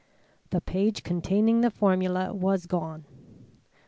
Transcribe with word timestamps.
The 0.49 0.61
page 0.61 1.03
containing 1.03 1.61
the 1.61 1.69
formula 1.69 2.33
was 2.33 2.65
gone! 2.65 3.05